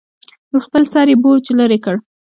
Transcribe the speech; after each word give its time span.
له 0.51 0.59
خپل 0.65 0.83
سره 0.93 1.09
یې 1.13 1.17
بوج 1.23 1.43
لرې 1.59 1.79
کړ. 1.85 1.95